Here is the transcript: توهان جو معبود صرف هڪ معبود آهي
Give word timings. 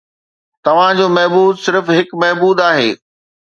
توهان 0.63 0.91
جو 0.97 1.05
معبود 1.17 1.55
صرف 1.65 1.85
هڪ 1.97 2.09
معبود 2.21 2.57
آهي 2.69 2.91